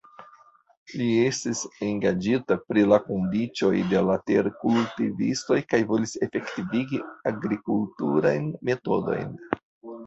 Li 1.01 1.09
estis 1.25 1.61
engaĝita 1.87 2.57
pri 2.71 2.85
la 2.93 2.99
kondiĉoj 3.09 3.73
de 3.93 4.01
la 4.09 4.17
terkultivistoj 4.31 5.59
kaj 5.75 5.83
volis 5.93 6.17
efektivigi 6.31 7.05
agrikulturajn 7.35 8.51
metodojn. 8.73 9.41